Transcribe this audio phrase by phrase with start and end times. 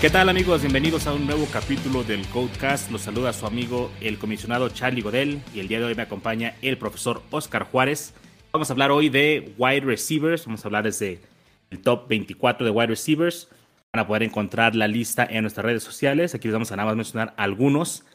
[0.00, 0.62] ¿Qué tal amigos?
[0.62, 2.90] Bienvenidos a un nuevo capítulo del Codecast.
[2.90, 6.54] Los saluda su amigo el comisionado Charlie Godel y el día de hoy me acompaña
[6.62, 8.14] el profesor Oscar Juárez.
[8.50, 11.20] Vamos a hablar hoy de wide receivers, vamos a hablar desde
[11.68, 13.50] el top 24 de wide receivers.
[13.92, 16.34] Van a poder encontrar la lista en nuestras redes sociales.
[16.34, 18.06] Aquí les vamos a nada más mencionar algunos.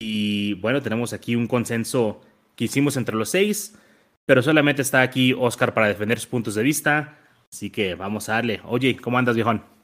[0.00, 2.22] Y bueno, tenemos aquí un consenso
[2.56, 3.76] que hicimos entre los seis,
[4.24, 7.18] pero solamente está aquí Oscar para defender sus puntos de vista.
[7.52, 8.62] Así que vamos a darle.
[8.64, 9.77] Oye, ¿cómo andas, viejón?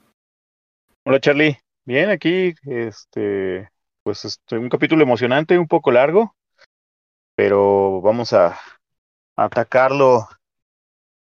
[1.07, 3.69] Hola Charlie, bien aquí, este,
[4.03, 6.35] pues este, un capítulo emocionante, un poco largo,
[7.35, 8.59] pero vamos a,
[9.37, 10.27] atacarlo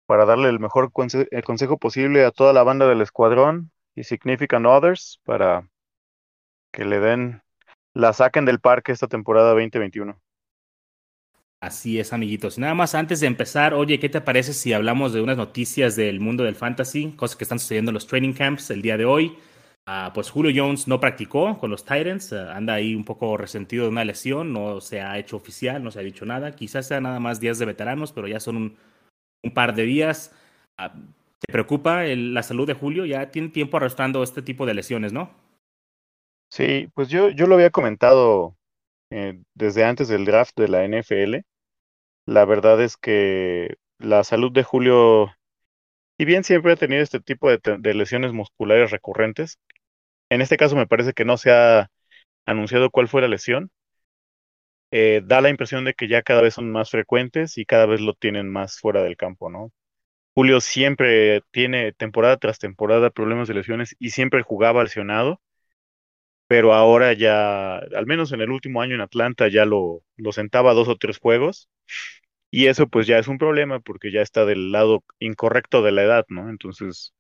[0.08, 5.20] para darle el mejor consejo posible a toda la banda del escuadrón y Significant Others
[5.24, 5.70] para
[6.72, 7.44] que le den,
[7.94, 10.20] la saquen del parque esta temporada 2021.
[11.60, 12.58] Así es, amiguitos.
[12.58, 16.20] Nada más antes de empezar, oye, ¿qué te parece si hablamos de unas noticias del
[16.20, 19.38] mundo del fantasy, cosas que están sucediendo en los training camps el día de hoy?
[19.90, 23.86] Ah, pues Julio Jones no practicó con los Titans, ah, anda ahí un poco resentido
[23.86, 26.52] de una lesión, no se ha hecho oficial, no se ha dicho nada.
[26.52, 28.58] Quizás sea nada más días de veteranos, pero ya son
[29.44, 30.36] un, par de días.
[30.78, 33.06] Ah, ¿Te preocupa la salud de Julio?
[33.06, 35.32] Ya tiene tiempo arrastrando este tipo de lesiones, ¿no?
[36.52, 38.58] Sí, pues yo, yo lo había comentado
[39.10, 41.46] eh, desde antes del draft de la NFL.
[42.26, 45.32] La verdad es que la salud de Julio,
[46.18, 49.60] y bien siempre ha tenido este tipo de lesiones musculares recurrentes,
[50.30, 51.90] en este caso me parece que no se ha
[52.46, 53.72] anunciado cuál fue la lesión.
[54.92, 58.00] Eh, da la impresión de que ya cada vez son más frecuentes y cada vez
[58.02, 59.72] lo tienen más fuera del campo, ¿no?
[60.36, 65.42] Julio siempre tiene temporada tras temporada problemas de lesiones y siempre jugaba lesionado,
[66.48, 70.74] pero ahora ya, al menos en el último año en Atlanta, ya lo, lo sentaba
[70.74, 71.70] dos o tres juegos
[72.52, 76.04] y eso pues ya es un problema porque ya está del lado incorrecto de la
[76.04, 76.50] edad, ¿no?
[76.52, 77.14] Entonces,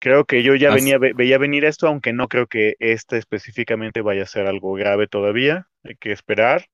[0.00, 4.22] Creo que yo ya venía, veía venir esto, aunque no creo que este específicamente vaya
[4.22, 5.68] a ser algo grave todavía.
[5.84, 6.66] Hay que esperar.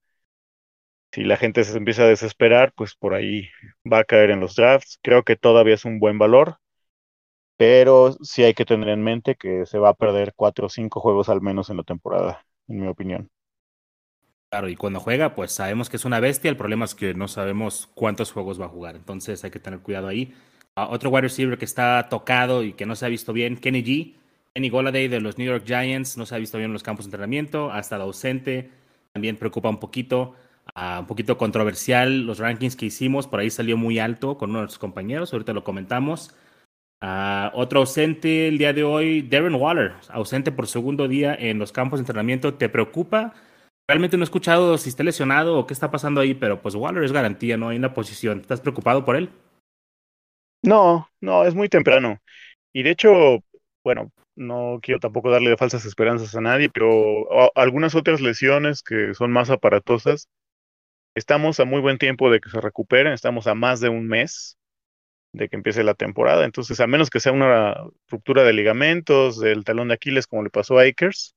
[1.12, 3.48] Si la gente se empieza a desesperar, pues por ahí
[3.90, 4.98] va a caer en los drafts.
[5.02, 6.58] Creo que todavía es un buen valor,
[7.56, 11.00] pero sí hay que tener en mente que se va a perder cuatro o cinco
[11.00, 13.30] juegos al menos en la temporada, en mi opinión.
[14.50, 16.48] Claro, y cuando juega, pues sabemos que es una bestia.
[16.48, 18.94] El problema es que no sabemos cuántos juegos va a jugar.
[18.94, 20.32] Entonces hay que tener cuidado ahí
[20.76, 24.14] otro wide receiver que está tocado y que no se ha visto bien, Kenny G.
[24.54, 27.04] Kenny Goladay de los New York Giants no se ha visto bien en los campos
[27.04, 28.70] de entrenamiento, ha estado ausente,
[29.12, 30.34] también preocupa un poquito,
[30.74, 34.62] ah, un poquito controversial los rankings que hicimos, por ahí salió muy alto con uno
[34.62, 36.34] de sus compañeros, ahorita lo comentamos.
[37.00, 41.70] Ah, otro ausente el día de hoy, Darren Waller, ausente por segundo día en los
[41.70, 42.54] campos de entrenamiento.
[42.54, 43.34] ¿Te preocupa?
[43.86, 47.04] Realmente no he escuchado si está lesionado o qué está pasando ahí, pero pues Waller
[47.04, 47.68] es garantía, ¿no?
[47.68, 48.40] Hay una posición.
[48.40, 49.30] ¿Estás preocupado por él?
[50.64, 52.20] No, no, es muy temprano.
[52.72, 53.44] Y de hecho,
[53.84, 59.30] bueno, no quiero tampoco darle falsas esperanzas a nadie, pero algunas otras lesiones que son
[59.30, 60.28] más aparatosas,
[61.14, 64.58] estamos a muy buen tiempo de que se recuperen, estamos a más de un mes
[65.32, 67.76] de que empiece la temporada, entonces a menos que sea una
[68.08, 71.34] ruptura de ligamentos, del talón de Aquiles como le pasó a Akers,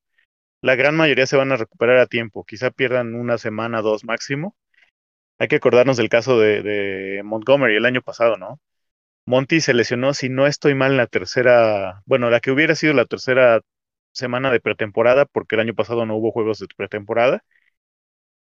[0.62, 4.56] la gran mayoría se van a recuperar a tiempo, quizá pierdan una semana, dos máximo.
[5.40, 8.60] Hay que acordarnos del caso de, de Montgomery el año pasado, ¿no?
[9.28, 12.94] Monty se lesionó, si no estoy mal, en la tercera, bueno, la que hubiera sido
[12.96, 13.62] la tercera
[14.14, 17.44] semana de pretemporada, porque el año pasado no hubo juegos de pretemporada,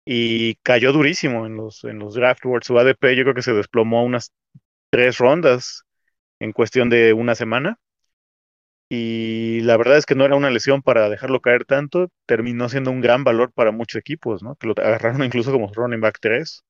[0.05, 2.67] y cayó durísimo en los, en los draft boards.
[2.67, 4.31] Su ADP yo creo que se desplomó unas
[4.91, 5.83] tres rondas
[6.39, 7.79] en cuestión de una semana.
[8.89, 12.91] Y la verdad es que no era una lesión para dejarlo caer tanto, terminó siendo
[12.91, 14.55] un gran valor para muchos equipos, ¿no?
[14.55, 16.63] Que lo agarraron incluso como running back 3.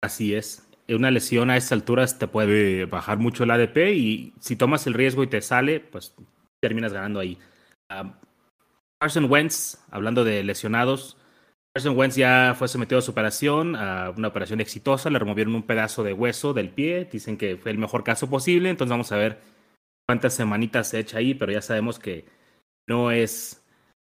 [0.00, 4.56] Así es una lesión a estas alturas te puede bajar mucho el ADP y si
[4.56, 6.14] tomas el riesgo y te sale, pues
[6.60, 7.38] terminas ganando ahí.
[9.00, 11.16] Carson Wentz, hablando de lesionados,
[11.74, 15.62] Carson Wentz ya fue sometido a su operación, a una operación exitosa, le removieron un
[15.62, 19.16] pedazo de hueso del pie, dicen que fue el mejor caso posible, entonces vamos a
[19.16, 19.38] ver
[20.06, 22.24] cuántas semanitas se echa ahí, pero ya sabemos que
[22.88, 23.62] no es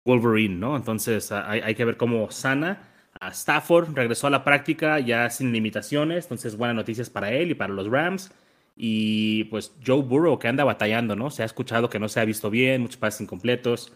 [0.05, 0.77] Wolverine, ¿no?
[0.77, 2.88] Entonces hay, hay que ver cómo sana
[3.21, 7.73] Stafford, regresó a la práctica ya sin limitaciones, entonces buenas noticias para él y para
[7.73, 8.31] los Rams.
[8.75, 11.29] Y pues Joe Burrow que anda batallando, ¿no?
[11.29, 13.91] Se ha escuchado que no se ha visto bien, muchos pases incompletos.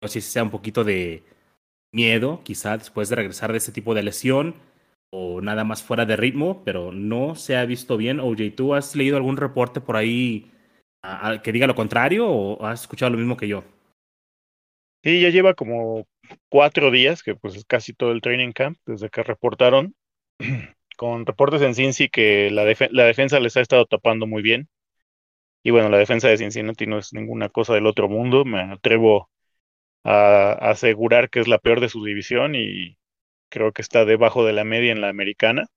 [0.00, 1.22] No sé si sea un poquito de
[1.92, 4.54] miedo, quizá después de regresar de ese tipo de lesión
[5.10, 8.20] o nada más fuera de ritmo, pero no se ha visto bien.
[8.20, 10.50] OJ, ¿tú has leído algún reporte por ahí
[11.42, 13.64] que diga lo contrario o has escuchado lo mismo que yo?
[15.04, 16.06] Sí, ya lleva como
[16.48, 19.94] cuatro días, que pues es casi todo el training camp, desde que reportaron,
[20.96, 24.68] con reportes en Cincy que la, defensa les ha estado tapando muy bien.
[25.62, 28.44] Y bueno, la defensa de Cincinnati no es ninguna cosa del otro mundo.
[28.44, 29.30] Me atrevo
[30.04, 32.98] a, asegurar que es la peor de su división y
[33.50, 35.68] creo que está debajo de la media en la americana.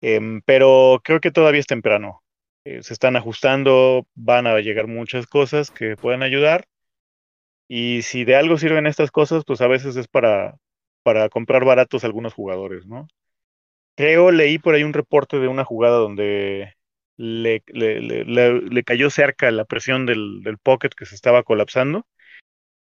[0.00, 2.22] Em, pero creo que todavía es temprano.
[2.64, 6.66] Eh, se están ajustando, van a llegar muchas cosas que pueden ayudar.
[7.68, 10.56] Y si de algo sirven estas cosas, pues a veces es para,
[11.02, 13.08] para comprar baratos algunos jugadores, ¿no?
[13.96, 16.74] Creo, leí por ahí un reporte de una jugada donde
[17.16, 22.04] le, le, cayó cerca la presión del, del, pocket que se estaba colapsando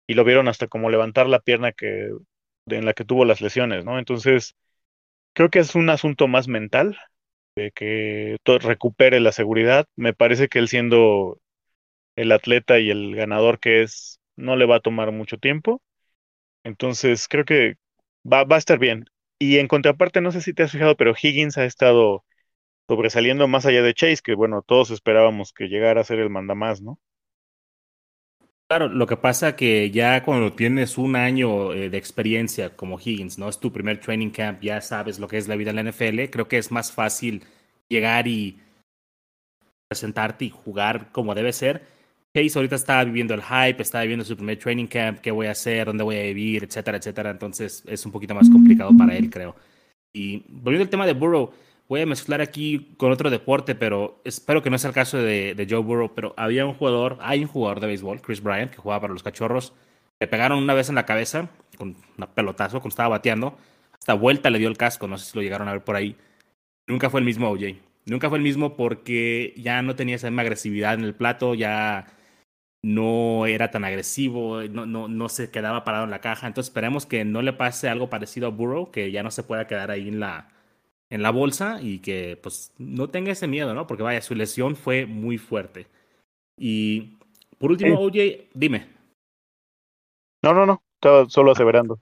[0.05, 2.09] y lo vieron hasta como levantar la pierna que,
[2.67, 3.99] en la que tuvo las lesiones, ¿no?
[3.99, 4.55] Entonces,
[5.33, 6.97] creo que es un asunto más mental,
[7.55, 9.87] de que recupere la seguridad.
[9.95, 11.39] Me parece que él siendo
[12.15, 15.81] el atleta y el ganador que es, no le va a tomar mucho tiempo.
[16.63, 17.75] Entonces, creo que
[18.31, 19.05] va, va a estar bien.
[19.39, 22.25] Y en contraparte, no sé si te has fijado, pero Higgins ha estado
[22.89, 26.81] sobresaliendo más allá de Chase, que bueno, todos esperábamos que llegara a ser el mandamás,
[26.81, 26.99] ¿no?
[28.69, 33.37] Claro, lo que pasa que ya cuando tienes un año eh, de experiencia como Higgins,
[33.37, 33.47] ¿no?
[33.47, 36.29] Es tu primer training camp, ya sabes lo que es la vida en la NFL,
[36.29, 37.43] creo que es más fácil
[37.89, 38.59] llegar y
[39.89, 41.83] presentarte y jugar como debe ser.
[42.55, 45.87] Ahorita está viviendo el hype, está viviendo su primer training camp, qué voy a hacer,
[45.87, 47.31] dónde voy a vivir, etcétera, etcétera.
[47.31, 49.55] Entonces es un poquito más complicado para él, creo.
[50.13, 51.51] Y volviendo al tema de Burrow,
[51.89, 55.67] voy a mezclar aquí con otro deporte, pero espero que no sea el caso de,
[55.69, 59.01] Joe Burrow, pero había un jugador, hay un jugador de béisbol, Chris Bryant, que jugaba
[59.01, 59.73] para los cachorros,
[60.19, 63.57] le pegaron una vez en la cabeza con un pelotazo cuando estaba bateando,
[63.93, 66.15] hasta vuelta le dio el casco, no sé si lo llegaron a ver por ahí.
[66.87, 67.75] Nunca fue el mismo OJ.
[68.05, 72.07] Nunca fue el mismo porque ya no tenía esa misma agresividad en el plato, ya
[72.87, 76.47] no era tan agresivo, no, no, no se quedaba parado en la caja.
[76.47, 79.67] Entonces esperemos que no le pase algo parecido a Burrow, que ya no se pueda
[79.67, 80.49] quedar ahí en la,
[81.09, 83.87] en la bolsa y que pues no tenga ese miedo, ¿no?
[83.87, 85.87] Porque vaya, su lesión fue muy fuerte.
[86.57, 87.17] Y
[87.57, 88.87] por último, OJ, dime.
[90.41, 91.99] No, no, no, estaba solo aseverando.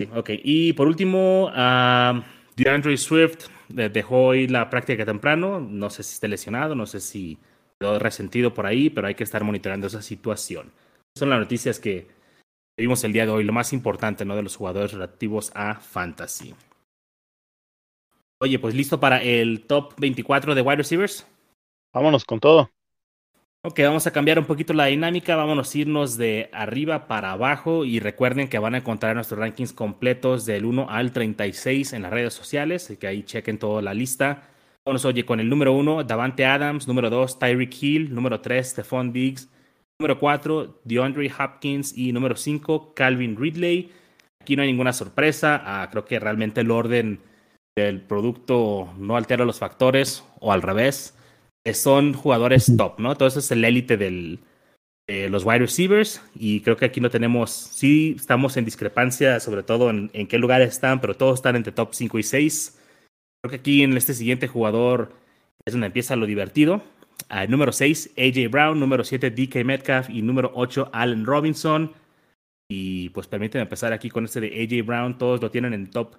[0.00, 2.22] Sí, ok, y por último, uh,
[2.56, 7.38] DeAndre Swift dejó ir la práctica temprano, no sé si está lesionado, no sé si
[7.80, 10.72] quedó resentido por ahí, pero hay que estar monitoreando esa situación.
[11.16, 12.08] Son las noticias que
[12.76, 14.36] vimos el día de hoy, lo más importante, ¿no?
[14.36, 16.54] De los jugadores relativos a Fantasy.
[18.40, 21.26] Oye, pues listo para el top 24 de wide receivers.
[21.92, 22.70] Vámonos con todo.
[23.64, 27.84] Ok, vamos a cambiar un poquito la dinámica, vámonos a irnos de arriba para abajo
[27.84, 32.12] y recuerden que van a encontrar nuestros rankings completos del 1 al 36 en las
[32.12, 34.48] redes sociales, que ahí chequen toda la lista.
[34.88, 39.12] Vámonos, oye, con el número 1, Davante Adams, número 2, Tyreek Hill, número 3, Stephon
[39.12, 39.46] Diggs,
[40.00, 43.92] número 4, DeAndre Hopkins y número 5, Calvin Ridley.
[44.40, 47.20] Aquí no hay ninguna sorpresa, ah, creo que realmente el orden
[47.76, 51.14] el producto no altera los factores o al revés.
[51.66, 53.12] Eh, son jugadores top, ¿no?
[53.12, 54.38] Entonces es el élite de
[55.28, 59.90] los wide receivers y creo que aquí no tenemos, sí estamos en discrepancia sobre todo
[59.90, 62.77] en, qué lugares están, pero todos están entre top 5 y 6.
[63.48, 65.12] Que aquí en este siguiente jugador
[65.64, 66.82] es donde empieza lo divertido.
[67.30, 71.92] Uh, número 6, AJ Brown, número 7, DK Metcalf y número 8, Allen Robinson.
[72.70, 76.16] Y pues permíteme empezar aquí con este de AJ Brown, todos lo tienen en top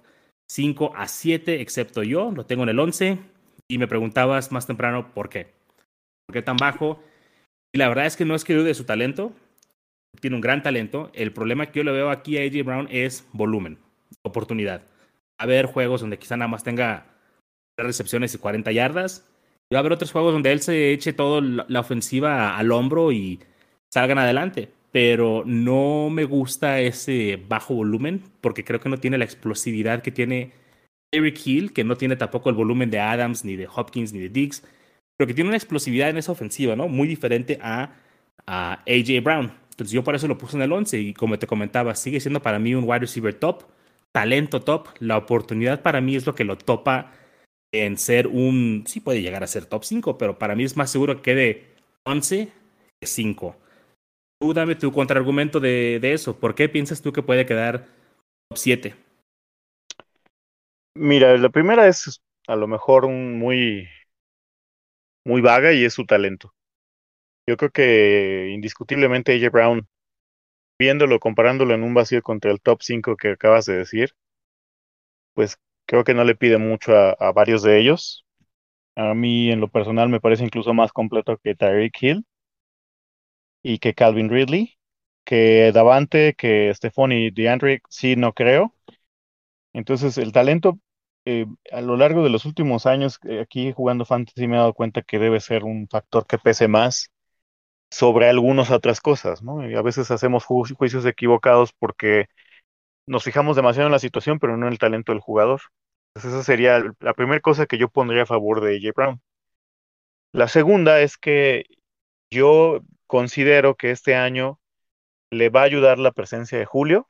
[0.50, 3.18] 5 a 7, excepto yo, lo tengo en el 11.
[3.68, 5.52] Y me preguntabas más temprano por qué.
[6.26, 7.02] ¿Por qué tan bajo?
[7.72, 9.32] Y la verdad es que no es que dude de su talento.
[10.20, 11.10] Tiene un gran talento.
[11.14, 13.78] El problema que yo le veo aquí a AJ Brown es volumen,
[14.22, 14.82] oportunidad.
[15.38, 17.06] A ver juegos donde quizá nada más tenga
[17.76, 19.26] recepciones y 40 yardas.
[19.70, 23.12] Y va a haber otros juegos donde él se eche toda la ofensiva al hombro
[23.12, 23.40] y
[23.88, 29.24] salgan adelante pero no me gusta ese bajo volumen porque creo que no tiene la
[29.24, 30.52] explosividad que tiene
[31.12, 34.28] Eric Hill, que no tiene tampoco el volumen de Adams, ni de Hopkins, ni de
[34.28, 34.62] Diggs,
[35.16, 36.88] pero que tiene una explosividad en esa ofensiva, ¿no?
[36.88, 37.92] Muy diferente a,
[38.46, 39.52] a AJ Brown.
[39.70, 42.42] Entonces yo por eso lo puse en el 11 y como te comentaba, sigue siendo
[42.42, 43.64] para mí un wide receiver top,
[44.12, 47.12] talento top, la oportunidad para mí es lo que lo topa
[47.72, 50.90] en ser un, sí puede llegar a ser top 5, pero para mí es más
[50.90, 51.66] seguro que de
[52.04, 52.52] 11
[53.00, 53.56] que 5.
[54.40, 56.38] Tú dame tu contraargumento de, de eso.
[56.38, 57.86] ¿Por qué piensas tú que puede quedar
[58.48, 58.94] top 7?
[60.96, 63.88] Mira, la primera es a lo mejor un muy,
[65.24, 66.52] muy vaga y es su talento.
[67.48, 69.88] Yo creo que indiscutiblemente AJ Brown,
[70.78, 74.14] viéndolo, comparándolo en un vacío contra el top 5 que acabas de decir,
[75.34, 75.58] pues
[75.90, 78.24] creo que no le pide mucho a, varios de ellos.
[78.96, 82.26] A mí, en lo personal, me parece incluso más completo que Tyreek Hill
[83.62, 84.78] y que Calvin Ridley,
[85.24, 88.72] que Davante, que Stephon y DeAndre, sí, no creo.
[89.72, 90.78] Entonces, el talento
[91.24, 94.74] eh, a lo largo de los últimos años, eh, aquí jugando Fantasy me he dado
[94.74, 97.10] cuenta que debe ser un factor que pese más
[97.90, 99.68] sobre algunas otras cosas, ¿no?
[99.68, 102.26] Y a veces hacemos juicios equivocados porque
[103.06, 105.60] nos fijamos demasiado en la situación, pero no en el talento del jugador.
[106.14, 109.20] Esa sería la primera cosa que yo pondría a favor de AJ Brown.
[110.32, 111.64] La segunda es que
[112.30, 114.60] yo considero que este año
[115.30, 117.08] le va a ayudar la presencia de Julio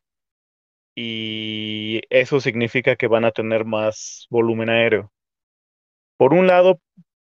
[0.95, 5.12] y eso significa que van a tener más volumen aéreo.
[6.16, 6.80] Por un lado,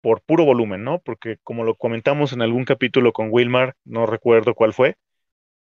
[0.00, 1.00] por puro volumen, ¿no?
[1.00, 4.97] Porque como lo comentamos en algún capítulo con Wilmar, no recuerdo cuál fue,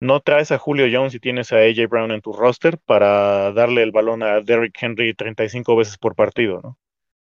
[0.01, 3.83] no traes a Julio Jones y tienes a AJ Brown en tu roster para darle
[3.83, 6.79] el balón a Derrick Henry 35 veces por partido, ¿no?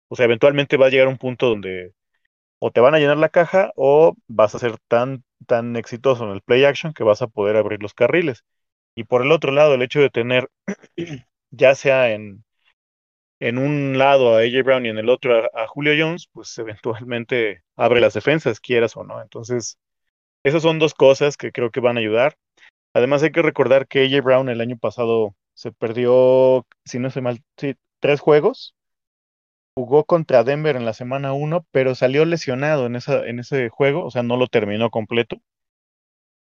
[0.08, 1.94] O sea, eventualmente va a llegar un punto donde
[2.60, 6.30] o te van a llenar la caja o vas a ser tan, tan exitoso en
[6.30, 8.44] el play action que vas a poder abrir los carriles.
[8.94, 10.50] Y por el otro lado, el hecho de tener,
[11.50, 12.44] ya sea en,
[13.40, 17.62] en un lado a AJ Brown y en el otro a, Julio Jones, pues eventualmente
[17.76, 19.20] abre las defensas, quieras o no.
[19.22, 19.78] Entonces,
[20.44, 22.36] esas son dos cosas que creo que van a ayudar.
[22.94, 27.20] Además, hay que recordar que AJ Brown el año pasado se perdió, si no sé
[27.22, 28.74] mal, sí, tres juegos.
[29.74, 34.04] Jugó contra Denver en la semana 1, pero salió lesionado en, esa, en ese juego,
[34.04, 35.38] o sea, no lo terminó completo.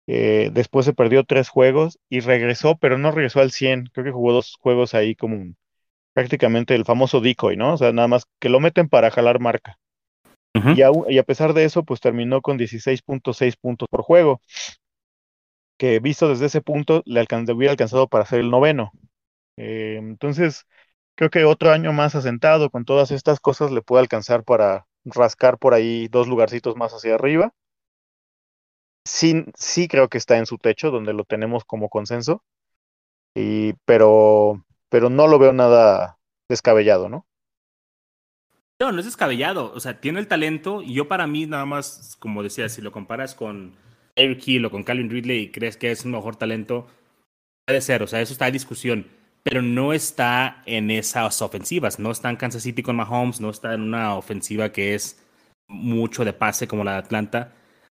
[0.07, 3.87] Eh, después se perdió tres juegos y regresó, pero no regresó al 100.
[3.93, 5.53] Creo que jugó dos juegos ahí como
[6.13, 7.75] prácticamente el famoso decoy, ¿no?
[7.75, 9.79] O sea, nada más que lo meten para jalar marca.
[10.75, 14.41] Y, a, pesar de eso, pues terminó con 16.6 puntos por juego,
[15.77, 18.91] que visto desde ese punto le hubiera alcanzado para ser el noveno.
[19.57, 20.65] Eh, entonces,
[21.15, 25.57] creo que otro año más asentado con todas estas cosas le puede alcanzar para rascar
[25.57, 27.53] por ahí dos lugarcitos más hacia arriba
[29.05, 32.43] sí, sí creo que está en su techo, donde lo tenemos como consenso,
[33.35, 36.17] y, pero, pero no lo veo nada
[36.49, 37.25] descabellado, ¿no?
[38.81, 42.17] No, no es descabellado, o sea, tiene el talento, y yo para mí nada más,
[42.19, 43.77] como decía, si lo comparas con
[44.15, 46.87] Eric Hill o con Calvin Ridley y crees que es un mejor talento,
[47.65, 49.07] puede ser, o sea, eso está en discusión,
[49.43, 53.73] pero no está en esas ofensivas, no está en Kansas City con Mahomes, no está
[53.73, 55.23] en una ofensiva que es
[55.67, 57.53] mucho de pase como la de Atlanta.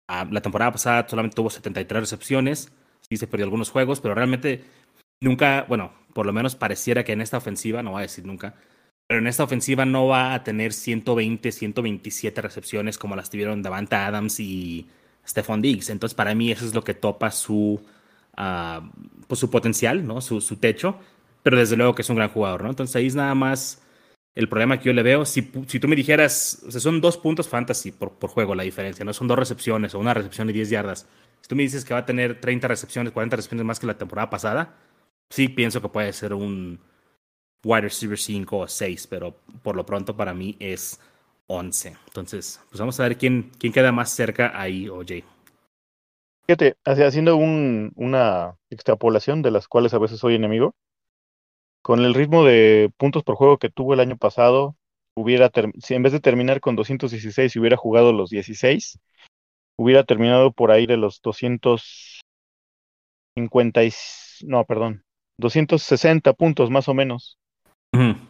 [0.08, 2.72] Ah, la temporada pasada solamente tuvo 73 recepciones,
[3.08, 4.64] sí se perdió algunos juegos, pero realmente
[5.20, 8.54] nunca, bueno, por lo menos pareciera que en esta ofensiva, no voy a decir nunca,
[9.08, 13.96] pero en esta ofensiva no va a tener 120, 127 recepciones como las tuvieron Davante
[13.96, 14.86] Adams y
[15.26, 15.88] Stephon Diggs.
[15.88, 17.80] Entonces, para mí eso es lo que topa su,
[18.36, 18.80] uh,
[19.26, 20.20] pues, su potencial, ¿no?
[20.20, 20.98] Su, su techo,
[21.42, 22.68] pero desde luego que es un gran jugador, ¿no?
[22.68, 23.82] Entonces ahí es nada más
[24.34, 27.16] el problema que yo le veo, si, si tú me dijeras, o sea, son dos
[27.16, 30.52] puntos fantasy por, por, juego la diferencia, no son dos recepciones o una recepción y
[30.52, 31.08] 10 yardas.
[31.40, 33.96] Si tú me dices que va a tener 30 recepciones, 40 recepciones más que la
[33.96, 34.76] temporada pasada,
[35.30, 36.78] sí pienso que puede ser un
[37.64, 41.00] wide receiver 5 o 6, pero por lo pronto para mí es
[41.46, 41.96] 11.
[42.06, 45.24] Entonces, pues vamos a ver quién, quién queda más cerca ahí, OJ.
[46.46, 50.74] Fíjate, haciendo un, una extrapolación de las cuales a veces soy enemigo,
[51.82, 54.76] con el ritmo de puntos por juego que tuvo el año pasado,
[55.14, 55.50] hubiera
[55.80, 58.98] si en vez de terminar con 216 y hubiera jugado los 16,
[59.76, 63.80] hubiera terminado por ahí de los 250,
[64.44, 65.04] no, perdón,
[65.38, 67.38] 260 puntos más o menos.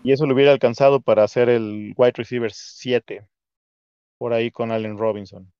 [0.02, 3.26] Y eso lo hubiera alcanzado para hacer el wide receiver 7,
[4.18, 5.50] por ahí con Allen Robinson.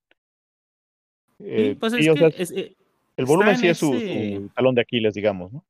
[1.39, 1.77] el
[3.25, 5.65] volumen sí es su, su, talón de Aquiles, digamos, ¿no?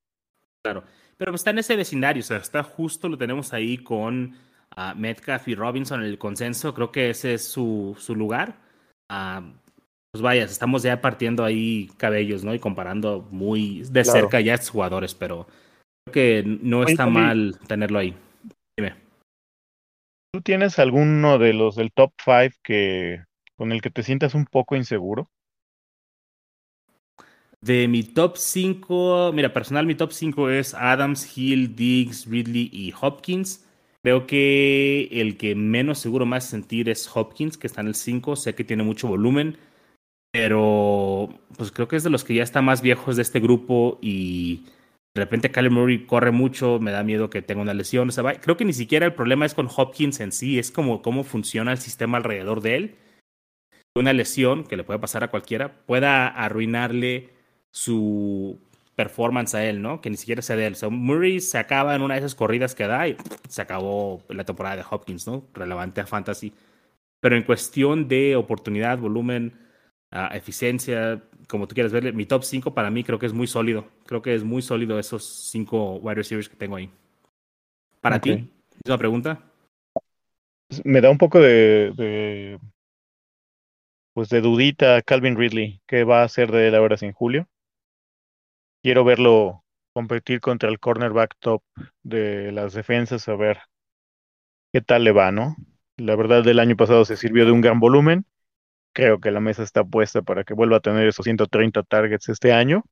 [0.64, 0.84] Claro.
[1.18, 4.36] Pero está en ese vecindario, o sea, está justo, lo tenemos ahí con
[4.78, 6.74] uh, Metcalf y Robinson el consenso.
[6.74, 8.56] Creo que ese es su, su lugar.
[9.12, 9.52] Uh,
[10.12, 12.54] pues vaya, estamos ya partiendo ahí cabellos, ¿no?
[12.56, 15.48] Y comparando muy de cerca ya a estos jugadores, pero
[16.06, 18.16] creo que no está mal tenerlo ahí.
[18.80, 18.96] Dime.
[20.32, 23.26] ¿Tú tienes alguno de los del top 5 que
[23.58, 25.30] con el que te sientas un poco inseguro?
[27.60, 32.94] De mi top 5, mira, personal, mi top 5 es Adams, Hill, Diggs, Ridley y
[33.02, 33.68] Hopkins.
[34.02, 38.38] Creo que el que menos seguro más sentir es Hopkins, que está en el 5.
[38.38, 39.58] Sé que tiene mucho volumen,
[40.32, 44.00] pero pues creo que es de los que ya está más viejos de este grupo
[44.02, 44.64] y
[45.20, 48.10] de repente Kyler Murray corre mucho, me da miedo que tenga una lesión.
[48.10, 51.26] O creo que ni siquiera el problema es con Hopkins en sí, es como cómo
[51.26, 52.96] funciona el sistema alrededor de él.
[53.96, 57.32] Una lesión que le puede pasar a cualquiera pueda arruinarle
[57.72, 58.60] su
[58.96, 60.00] performance a él, ¿no?
[60.00, 60.78] Que ni siquiera sea de él.
[60.90, 63.18] Murray se acaba en una de esas corridas que da y
[63.50, 65.44] se acabó la temporada de Hopkins, ¿no?
[65.54, 66.54] Relevante a Fantasy.
[67.20, 69.60] Pero en cuestión de oportunidad, volumen,
[70.14, 73.48] uh, eficiencia, como tú quieras ver, mi top 5 para mí creo que es muy
[73.48, 73.88] sólido.
[74.06, 76.90] Creo que es muy sólido esos 5 wide receivers que tengo ahí.
[78.02, 79.50] Para ti, ¿es una pregunta?
[80.84, 82.60] me da un poco de, de,
[84.14, 87.48] pues de dudita Calvin Ridley, ¿qué va a hacer de él ahora sin Julio?
[88.84, 89.64] Quiero verlo
[89.94, 91.64] competir contra el cornerback top
[92.04, 93.60] de las defensas, a ver
[94.72, 95.56] qué tal le va, ¿no?
[95.98, 98.26] La verdad, del año pasado se sirvió de un gran volumen.
[99.00, 102.52] Creo que la mesa está puesta para que vuelva a tener esos 130 targets este
[102.52, 102.84] año.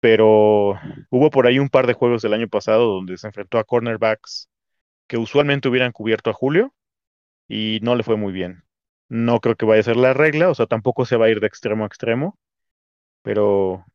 [0.00, 0.78] Pero
[1.10, 4.50] hubo por ahí un par de juegos del año pasado donde se enfrentó a cornerbacks
[5.06, 6.74] que usualmente hubieran cubierto a Julio
[7.48, 8.64] y no le fue muy bien.
[9.08, 11.40] No creo que vaya a ser la regla, o sea, tampoco se va a ir
[11.40, 12.38] de extremo a extremo,
[13.22, 13.86] pero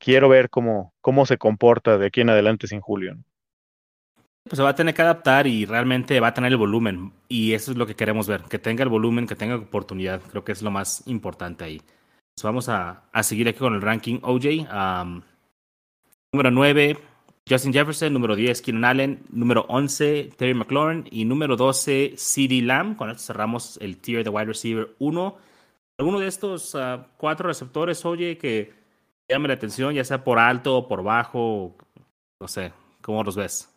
[0.00, 3.16] quiero ver cómo, cómo se comporta de aquí en adelante sin Julio.
[4.48, 7.12] Pues se va a tener que adaptar y realmente va a tener el volumen.
[7.28, 10.20] Y eso es lo que queremos ver, que tenga el volumen, que tenga oportunidad.
[10.30, 11.78] Creo que es lo más importante ahí.
[11.78, 14.66] Pues vamos a, a, seguir aquí con el ranking OJ.
[16.32, 16.98] número 9,
[17.48, 18.12] Justin Jefferson.
[18.12, 19.22] Número 10, Keenan Allen.
[19.30, 21.08] Número 11, Terry McLaurin.
[21.10, 22.96] Y número 12, CD Lamb.
[22.96, 25.36] Con esto cerramos el tier de wide receiver 1.
[25.98, 28.72] Alguno de estos uh, cuatro receptores, oye, que
[29.28, 31.74] llame la atención, ya sea por alto por bajo,
[32.38, 33.72] no sé, ¿cómo los ves?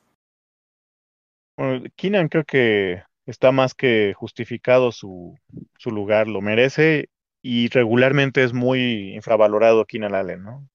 [1.60, 5.38] Bueno, Keenan creo que está más que justificado su,
[5.78, 7.10] su lugar, lo merece
[7.42, 10.56] y regularmente es muy infravalorado Keenan Allen, ¿no?
[10.56, 10.68] O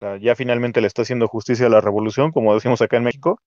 [0.00, 3.38] sea, ya finalmente le está haciendo justicia a la revolución, como decimos acá en México,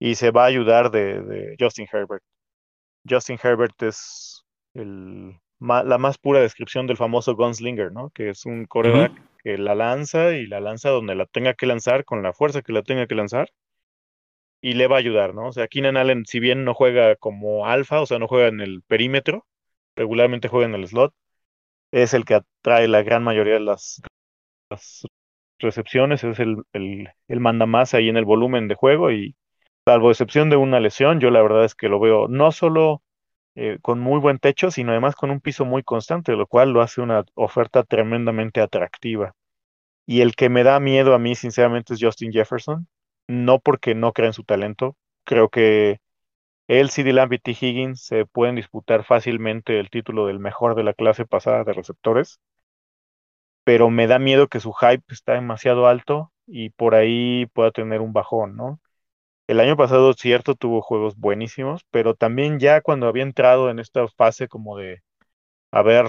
[0.00, 2.24] y se va a ayudar de, de Justin Herbert.
[3.08, 4.42] Justin Herbert es
[4.74, 8.10] el, la más pura descripción del famoso gunslinger, ¿no?
[8.10, 9.28] Que es un coreback uh -huh.
[9.44, 12.72] que la lanza y la lanza donde la tenga que lanzar, con la fuerza que
[12.72, 13.48] la tenga que lanzar
[14.64, 15.48] y le va a ayudar, ¿no?
[15.48, 18.62] O sea, Keenan Allen, si bien no juega como alfa, o sea, no juega en
[18.62, 19.46] el perímetro,
[19.94, 21.14] regularmente juega en el slot,
[21.92, 24.00] es el que atrae la gran mayoría de las,
[25.58, 29.36] recepciones, es el, el, el manda más ahí en el volumen de juego y
[29.84, 33.02] salvo excepción de una lesión, yo la verdad es que lo veo no solo
[33.56, 36.80] eh, con muy buen techo, sino además con un piso muy constante, lo cual lo
[36.80, 39.34] hace una oferta tremendamente atractiva.
[40.06, 42.88] Y el que me da miedo a mí, sinceramente, es Justin Jefferson
[43.28, 45.98] no porque no crea en su talento, creo que
[46.68, 47.52] él, CD Lamb y T.
[47.52, 52.40] Higgins se pueden disputar fácilmente el título del mejor de la clase pasada de receptores,
[53.64, 58.00] pero me da miedo que su hype está demasiado alto y por ahí pueda tener
[58.00, 58.80] un bajón, ¿no?
[59.48, 64.08] El año pasado, cierto, tuvo juegos buenísimos, pero también ya cuando había entrado en esta
[64.08, 65.02] fase como de
[65.72, 66.06] haber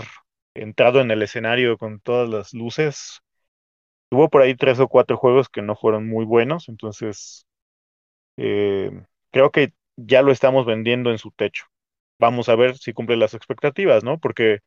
[0.56, 3.22] entrado en el escenario con todas las luces,
[4.16, 7.46] Tuvo por ahí tres o cuatro juegos que no fueron muy buenos, entonces
[8.38, 8.90] eh,
[9.32, 11.66] creo que ya lo estamos vendiendo en su techo.
[12.18, 14.18] Vamos a ver si cumple las expectativas, ¿no?
[14.18, 14.60] Porque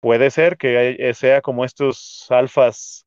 [0.00, 3.06] puede ser que sea como estos alfas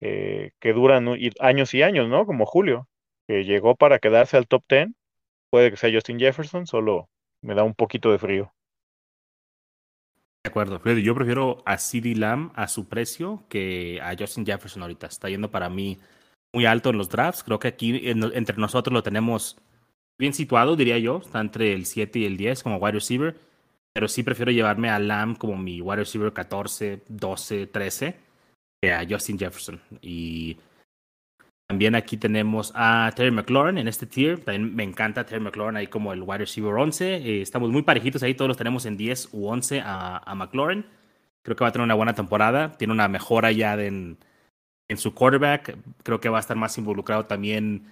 [0.00, 1.08] eh, que duran
[1.40, 2.24] años y años, ¿no?
[2.26, 2.88] Como Julio,
[3.28, 4.96] que llegó para quedarse al top ten.
[5.50, 7.10] Puede que sea Justin Jefferson, solo
[7.42, 8.54] me da un poquito de frío.
[10.44, 10.80] De acuerdo.
[10.98, 15.06] Yo prefiero a CD Lamb a su precio que a Justin Jefferson ahorita.
[15.06, 16.00] Está yendo para mí
[16.52, 17.44] muy alto en los drafts.
[17.44, 19.56] Creo que aquí en, entre nosotros lo tenemos
[20.18, 21.18] bien situado, diría yo.
[21.18, 23.38] Está entre el 7 y el 10 como wide receiver.
[23.92, 28.16] Pero sí prefiero llevarme a Lamb como mi wide receiver 14, 12, 13
[28.82, 29.80] que a Justin Jefferson.
[30.00, 30.56] Y
[31.68, 34.44] también aquí tenemos a Terry McLaurin en este tier.
[34.44, 37.16] También me encanta Terry McLaurin ahí como el wide receiver 11.
[37.16, 40.84] Eh, estamos muy parejitos ahí, todos los tenemos en 10 u 11 a, a, McLaurin.
[41.42, 42.72] Creo que va a tener una buena temporada.
[42.72, 44.18] Tiene una mejora ya en,
[44.88, 45.78] en, su quarterback.
[46.02, 47.86] Creo que va a estar más involucrado también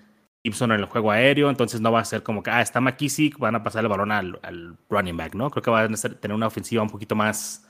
[0.45, 1.49] Gibson en el juego aéreo.
[1.49, 4.13] Entonces no va a ser como que, ah, está McKissick, van a pasar el balón
[4.13, 5.51] al, al running back, ¿no?
[5.51, 7.67] Creo que va a tener una ofensiva un poquito más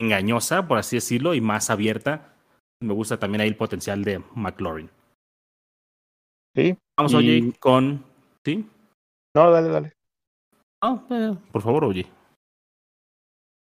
[0.00, 2.34] engañosa, por así decirlo, y más abierta.
[2.80, 4.90] Me gusta también ahí el potencial de McLaurin.
[6.56, 6.76] Sí.
[6.98, 7.16] Vamos, y...
[7.16, 8.02] oye, con.
[8.44, 8.66] ¿Sí?
[9.36, 9.92] No, dale, dale.
[10.82, 12.06] No, eh, por favor, oye.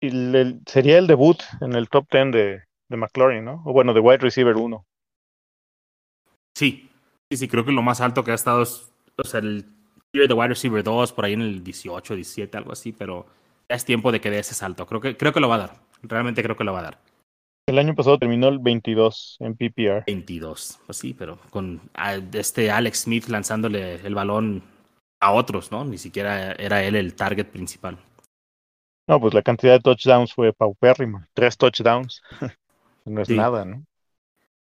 [0.02, 3.62] El, sería el debut en el top 10 de, de McLaurin, ¿no?
[3.66, 4.84] O bueno, de wide receiver 1.
[6.58, 6.90] Sí,
[7.30, 9.66] sí, sí, creo que lo más alto que ha estado es, o sea, el
[10.12, 13.28] tier de wide receiver 2, por ahí en el 18, 17, algo así, pero
[13.70, 14.88] ya es tiempo de que dé ese salto.
[14.88, 15.76] Creo que, creo que lo va a dar.
[16.02, 17.11] Realmente creo que lo va a dar.
[17.68, 20.04] El año pasado terminó el 22 en PPR.
[20.08, 21.82] 22, pues sí, pero con
[22.34, 24.64] este Alex Smith lanzándole el balón
[25.20, 25.86] a otros, ¿no?
[25.86, 27.98] Ni siquiera era él el target principal.
[29.08, 31.28] No, pues la cantidad de touchdowns fue paupérrima.
[31.34, 32.22] Tres touchdowns.
[33.06, 33.36] no es sí.
[33.36, 33.86] nada, ¿no?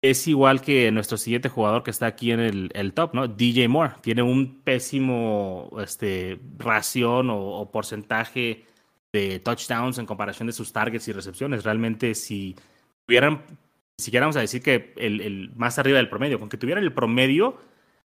[0.00, 3.26] Es igual que nuestro siguiente jugador que está aquí en el, el top, ¿no?
[3.26, 3.94] DJ Moore.
[4.00, 8.64] Tiene un pésimo este, ración o, o porcentaje
[9.12, 11.64] de touchdowns en comparación de sus targets y recepciones.
[11.64, 12.54] Realmente, si
[13.08, 16.84] tuvieran, ni siquiera vamos a decir que el, más arriba del promedio, con que tuvieran
[16.84, 17.58] el promedio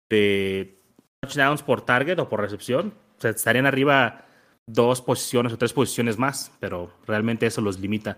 [0.10, 0.78] de
[1.22, 4.26] touchdowns por target o por recepción, estarían arriba
[4.68, 8.18] dos posiciones o tres posiciones más, pero realmente eso los limita.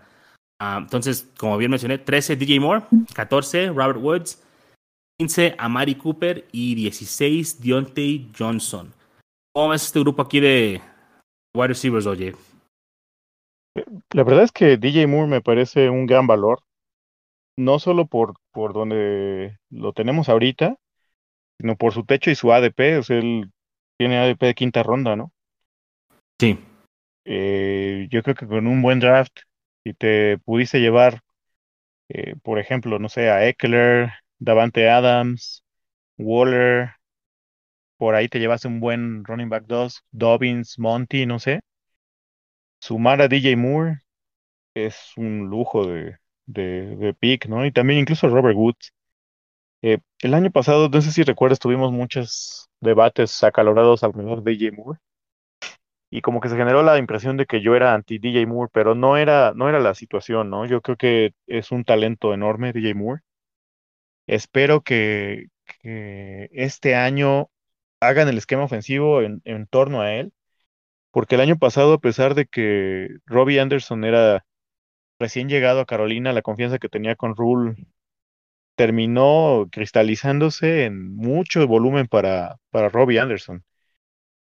[0.60, 4.42] Ah, entonces, como bien mencioné, 13 DJ Moore, 14 Robert Woods,
[5.20, 8.92] 15 Amari Cooper y 16 Deontay Johnson.
[9.54, 10.82] ¿Cómo ves este grupo aquí de
[11.56, 12.34] wide receivers, oye?
[14.14, 16.62] La verdad es que DJ Moore me parece un gran valor,
[17.58, 20.76] no solo por, por donde lo tenemos ahorita,
[21.60, 23.00] sino por su techo y su ADP.
[23.00, 23.52] O sea, él
[23.98, 25.32] tiene ADP de quinta ronda, ¿no?
[26.40, 26.60] Sí.
[27.26, 29.40] Eh, yo creo que con un buen draft,
[29.84, 31.22] si te pudiste llevar,
[32.10, 35.64] eh, por ejemplo, no sé, a Eckler, Davante Adams,
[36.20, 36.92] Waller,
[37.98, 41.62] por ahí te llevas un buen running back 2, Dobbins, Monty, no sé.
[42.80, 44.03] Sumar a DJ Moore
[44.74, 47.66] es un lujo de, de, pick, ¿no?
[47.66, 48.94] Y también incluso Robert Woods.
[49.82, 54.72] Eh, el año pasado, no sé si recuerdas, tuvimos muchos debates acalorados alrededor de DJ
[54.72, 55.00] Moore.
[56.10, 58.96] Y como que se generó la impresión de que yo era anti DJ Moore, pero
[58.96, 60.66] no era, no era la situación, ¿no?
[60.66, 63.22] Yo creo que es un talento enorme DJ Moore.
[64.28, 65.48] Espero que,
[65.82, 67.50] que este año
[68.00, 70.34] hagan el esquema ofensivo en, en torno a él,
[71.12, 74.46] porque el año pasado, a pesar de que Robbie Anderson era
[75.20, 77.76] recién llegado a Carolina, la confianza que tenía con Rule
[78.76, 83.64] terminó cristalizándose en mucho volumen para, para Robbie Anderson.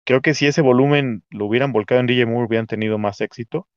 [0.05, 3.69] Creo que si ese volumen lo hubieran volcado en DJ Moore, hubieran tenido más éxito.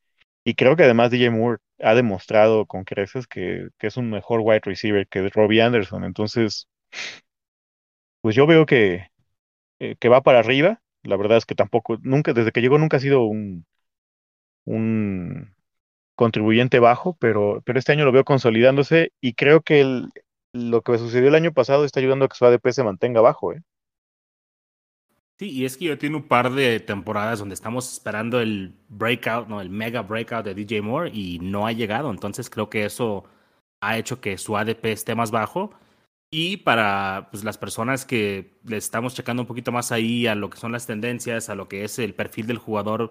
[0.46, 4.42] Y creo que además DJ Moore ha demostrado con creces que, que es un mejor
[4.44, 6.04] wide receiver que Robbie Anderson.
[6.06, 6.68] Entonces,
[8.22, 9.08] pues yo veo que,
[9.80, 10.82] eh, que va para arriba.
[11.04, 13.66] La verdad es que tampoco, nunca, desde que llegó nunca ha sido un,
[14.66, 15.54] un
[16.22, 20.12] contribuyente bajo, pero, pero este año lo veo consolidándose y creo que el,
[20.54, 23.54] lo que sucedió el año pasado está ayudando a que su ADP se mantenga bajo,
[23.54, 23.64] ¿eh?
[25.40, 29.48] Sí, y es que ya tiene un par de temporadas donde estamos esperando el breakout,
[29.48, 32.12] no, el mega breakout de DJ Moore y no ha llegado.
[32.12, 33.24] Entonces creo que eso
[33.82, 35.72] ha hecho que su ADP esté más bajo.
[36.30, 40.52] Y para pues, las personas que le estamos checando un poquito más ahí a lo
[40.52, 43.10] que son las tendencias, a lo que es el perfil del jugador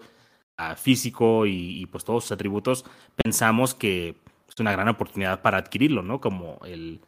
[0.77, 2.85] físico y, y, pues todos sus atributos,
[3.17, 4.17] pensamos que
[4.49, 6.21] es una gran oportunidad para adquirirlo, ¿no?
[6.21, 7.01] Como el,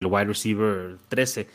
[0.00, 1.46] el wide receiver 13.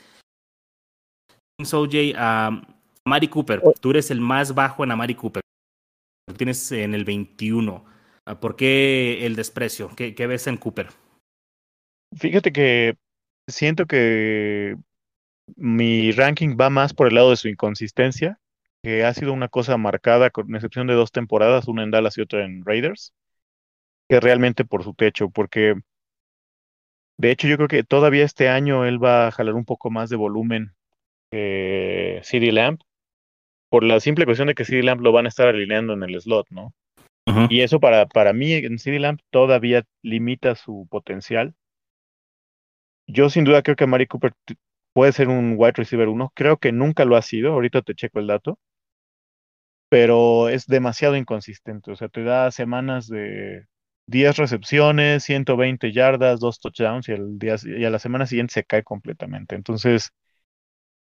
[1.63, 2.61] So, Jay, um,
[3.05, 5.41] Amari Cooper, tú eres el más bajo en Amari Cooper.
[6.27, 7.85] Tú tienes en el 21.
[8.39, 9.89] ¿Por qué el desprecio?
[9.95, 10.89] ¿Qué, qué ves en Cooper?
[12.15, 12.97] Fíjate que
[13.47, 14.77] siento que
[15.55, 18.39] mi ranking va más por el lado de su inconsistencia,
[18.83, 22.21] que ha sido una cosa marcada, con excepción de dos temporadas, una en Dallas y
[22.21, 23.13] otra en Raiders,
[24.09, 25.75] que realmente por su techo, porque
[27.17, 30.09] de hecho yo creo que todavía este año él va a jalar un poco más
[30.09, 30.73] de volumen
[31.31, 32.81] que CD Lamp,
[33.69, 36.19] por la simple cuestión de que CD Lamp lo van a estar alineando en el
[36.19, 36.73] slot, ¿no?
[37.27, 37.47] Uh -huh.
[37.49, 41.53] Y eso para, para mí en CD Lamp todavía limita su potencial.
[43.07, 44.33] Yo sin duda creo que Mari Cooper
[44.93, 46.31] puede ser un wide receiver 1.
[46.35, 47.53] Creo que nunca lo ha sido.
[47.53, 48.59] Ahorita te checo el dato.
[49.91, 51.91] Pero es demasiado inconsistente.
[51.91, 53.65] O sea, te da semanas de
[54.07, 58.63] 10 recepciones, 120 yardas, 2 touchdowns y, el día, y a la semana siguiente se
[58.63, 59.55] cae completamente.
[59.55, 60.11] Entonces,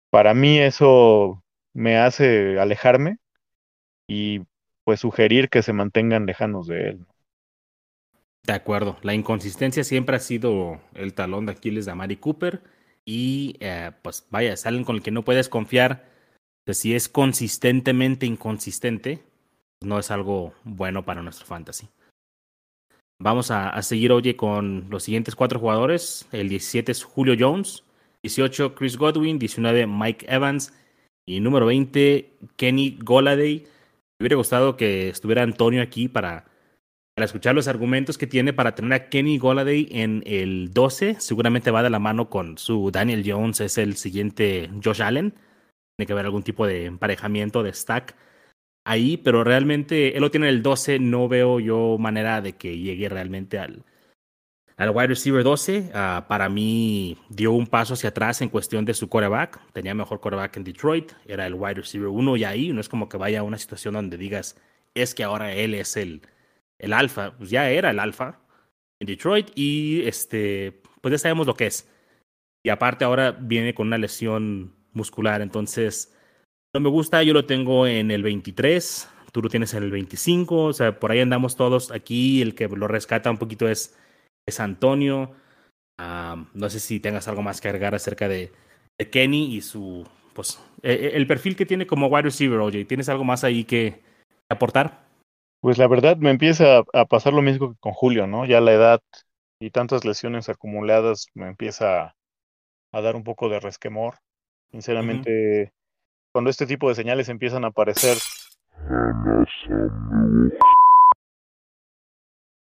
[0.08, 3.18] para mí eso me hace alejarme
[4.08, 4.40] y
[4.84, 7.06] pues sugerir que se mantengan lejanos de él.
[8.44, 12.62] De acuerdo, la inconsistencia siempre ha sido el talón de Aquiles de Amari Cooper
[13.04, 16.08] y eh, pues vaya, salen con el que no puedes confiar.
[16.74, 19.22] Si es consistentemente inconsistente,
[19.82, 21.88] no es algo bueno para nuestro fantasy.
[23.18, 26.26] Vamos a, a seguir, oye, con los siguientes cuatro jugadores.
[26.32, 27.84] El 17 es Julio Jones,
[28.22, 30.72] 18 Chris Godwin, 19 Mike Evans
[31.26, 33.66] y número 20 Kenny Goladay.
[34.18, 36.50] Me hubiera gustado que estuviera Antonio aquí para
[37.20, 41.16] para escuchar los argumentos que tiene para tener a Kenny Goladay en el 12.
[41.18, 45.34] Seguramente va de la mano con su Daniel Jones, es el siguiente Josh Allen.
[46.00, 48.16] Tiene que haber algún tipo de emparejamiento de stack
[48.86, 50.98] ahí, pero realmente él lo tiene en el 12.
[50.98, 53.84] No veo yo manera de que llegue realmente al,
[54.78, 55.90] al wide receiver 12.
[55.90, 59.60] Uh, para mí dio un paso hacia atrás en cuestión de su quarterback.
[59.74, 63.10] Tenía mejor quarterback en Detroit, era el wide receiver 1 y ahí no es como
[63.10, 64.56] que vaya a una situación donde digas,
[64.94, 66.22] es que ahora él es el
[66.78, 68.40] el alfa, pues ya era el alfa
[69.00, 71.86] en Detroit y este, pues ya sabemos lo que es.
[72.62, 76.14] Y aparte ahora viene con una lesión muscular, entonces
[76.74, 80.64] no me gusta, yo lo tengo en el 23, tú lo tienes en el 25,
[80.64, 83.98] o sea, por ahí andamos todos aquí, el que lo rescata un poquito es,
[84.46, 85.32] es Antonio.
[86.54, 88.52] No sé si tengas algo más que agregar acerca de,
[89.10, 93.24] Kenny y su, pues, el, el perfil que tiene como wide receiver, oye, ¿tienes algo
[93.24, 94.00] más ahí que,
[94.50, 95.06] aportar?
[95.60, 98.44] Pues la verdad me empieza a pasar lo mismo que con Julio, ¿no?
[98.44, 99.00] Ya la edad
[99.60, 102.14] y tantas lesiones acumuladas me empieza
[102.92, 104.16] a dar un poco de resquemor.
[104.70, 105.72] Sinceramente,
[106.32, 108.16] cuando este tipo de señales empiezan a aparecer.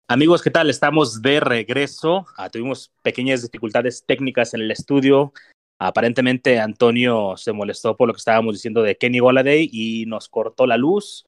[0.08, 0.70] Amigos, ¿qué tal?
[0.70, 2.26] Estamos de regreso.
[2.36, 5.32] Ah, tuvimos pequeñas dificultades técnicas en el estudio.
[5.80, 10.66] Aparentemente Antonio se molestó por lo que estábamos diciendo de Kenny Goladay y nos cortó
[10.66, 11.26] la luz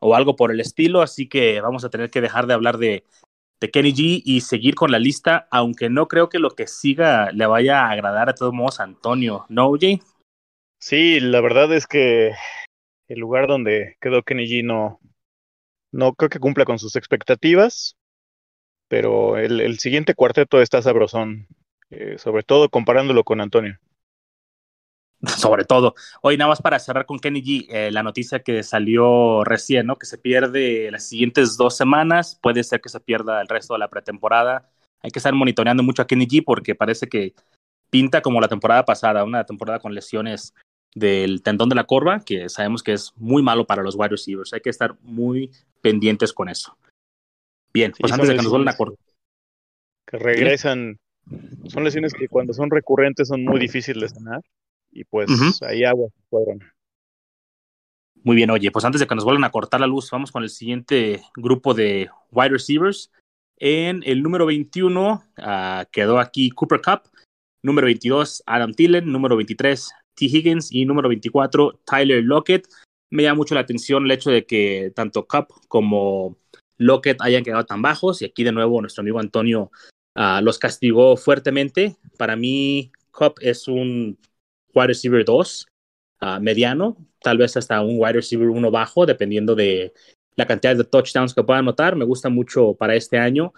[0.00, 3.04] o algo por el estilo, así que vamos a tener que dejar de hablar de,
[3.60, 7.32] de Kenny G y seguir con la lista, aunque no creo que lo que siga
[7.32, 10.00] le vaya a agradar a todos modos a Antonio, ¿no, Jay?
[10.78, 12.32] Sí, la verdad es que
[13.08, 15.00] el lugar donde quedó Kenny G no,
[15.92, 17.96] no creo que cumpla con sus expectativas,
[18.88, 21.48] pero el, el siguiente cuarteto está sabrosón,
[21.90, 23.78] eh, sobre todo comparándolo con Antonio.
[25.38, 25.94] Sobre todo.
[26.22, 29.96] Hoy nada más para cerrar con Kenny G, eh, la noticia que salió recién, ¿no?
[29.96, 33.78] Que se pierde las siguientes dos semanas, puede ser que se pierda el resto de
[33.78, 34.68] la pretemporada.
[35.02, 37.34] Hay que estar monitoreando mucho a Kenny G porque parece que
[37.90, 40.54] pinta como la temporada pasada, una temporada con lesiones
[40.94, 44.52] del tendón de la corva, que sabemos que es muy malo para los wide receivers.
[44.52, 45.50] Hay que estar muy
[45.80, 46.76] pendientes con eso.
[47.72, 48.98] Bien, pues antes de que nos vuelvan a cortar.
[50.06, 50.98] Que regresan,
[51.68, 54.42] son lesiones que cuando son recurrentes son muy difíciles de sanar
[54.96, 55.28] y pues
[55.62, 56.60] ahí agua fueron.
[58.22, 60.42] Muy bien, oye, pues antes de que nos vuelvan a cortar la luz, vamos con
[60.42, 63.12] el siguiente grupo de wide receivers.
[63.58, 67.10] En el número 21 ah, quedó aquí Cooper Cup,
[67.62, 70.24] número 22 Adam Thielen, número 23 T.
[70.24, 72.66] Higgins y número 24 Tyler Lockett.
[73.10, 76.36] Me llama mucho la atención el hecho de que tanto Cup como
[76.78, 79.70] Lockett hayan quedado tan bajos y aquí de nuevo nuestro amigo Antonio
[80.14, 81.96] ah, los castigó fuertemente.
[82.18, 84.18] Para mí, Cup es un
[84.76, 85.66] wide receiver 2,
[86.20, 89.92] ah, mediano, tal vez hasta un wide receiver 1 bajo, dependiendo de
[90.36, 91.96] la cantidad de touchdowns que pueda anotar.
[91.96, 93.52] Me gusta mucho para este año.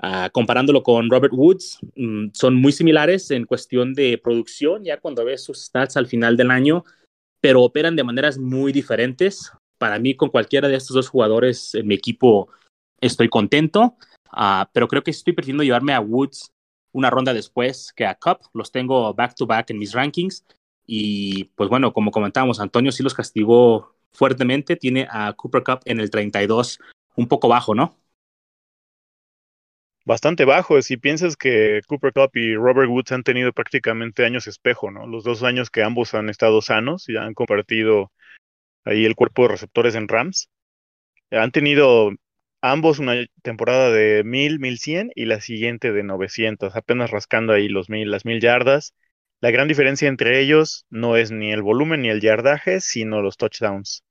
[0.00, 5.24] Uh, comparándolo con Robert Woods, um, son muy similares en cuestión de producción, ya cuando
[5.24, 6.84] ves sus stats al final del año,
[7.40, 9.50] pero operan de maneras muy diferentes.
[9.76, 12.48] Para mí, con cualquiera de estos dos jugadores en mi equipo,
[13.00, 13.96] estoy contento,
[14.36, 16.52] uh, pero creo que estoy prefiriendo llevarme a Woods
[16.98, 18.40] una ronda después que a Cup.
[18.52, 20.44] Los tengo back to back en mis rankings.
[20.86, 24.76] Y pues bueno, como comentábamos, Antonio sí los castigó fuertemente.
[24.76, 26.80] Tiene a Cooper Cup en el 32,
[27.16, 27.96] un poco bajo, ¿no?
[30.04, 30.80] Bastante bajo.
[30.82, 35.06] Si piensas que Cooper Cup y Robert Woods han tenido prácticamente años espejo, ¿no?
[35.06, 38.10] Los dos años que ambos han estado sanos y han compartido
[38.84, 40.48] ahí el cuerpo de receptores en Rams.
[41.30, 42.10] Han tenido
[42.60, 47.88] ambos una temporada de 1000, 1100 y la siguiente de 900, apenas rascando ahí los
[47.90, 48.94] mil, las mil yardas.
[49.40, 53.36] La gran diferencia entre ellos no es ni el volumen ni el yardaje, sino los
[53.36, 54.02] touchdowns.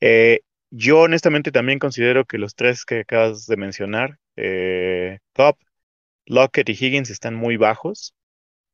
[0.00, 5.56] Eh, yo honestamente también considero que los tres que acabas de mencionar, eh, Top,
[6.26, 8.14] Lockett y Higgins, están muy bajos.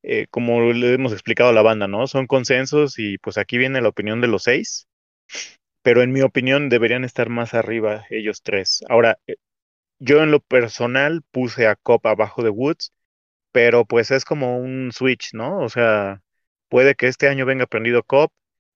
[0.03, 2.07] Eh, como le hemos explicado a la banda, ¿no?
[2.07, 4.88] Son consensos y pues aquí viene la opinión de los seis
[5.83, 8.83] pero en mi opinión deberían estar más arriba ellos tres.
[8.88, 9.37] Ahora, eh,
[9.99, 12.93] yo en lo personal puse a Cop abajo de Woods,
[13.53, 15.59] pero pues es como un switch, ¿no?
[15.61, 16.23] O sea,
[16.69, 18.33] puede que este año venga prendido Cop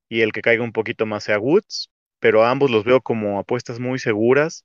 [0.08, 1.90] y el que caiga un poquito más sea Woods,
[2.20, 4.64] pero ambos los veo como apuestas muy seguras.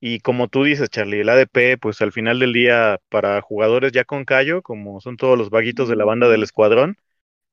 [0.00, 4.04] Y como tú dices, Charlie, el ADP, pues al final del día, para jugadores ya
[4.04, 6.96] con callo, como son todos los vaguitos de la banda del escuadrón,